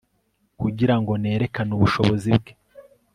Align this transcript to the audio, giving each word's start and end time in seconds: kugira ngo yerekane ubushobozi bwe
kugira 0.61 0.95
ngo 0.99 1.11
yerekane 1.25 1.71
ubushobozi 1.77 2.29
bwe 2.37 2.51